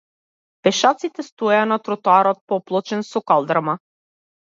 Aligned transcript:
Пешаците 0.67 1.27
стоеја 1.27 1.69
на 1.73 1.79
тротоарот 1.85 2.43
поплочен 2.55 3.09
со 3.15 3.25
калдрма. 3.33 3.81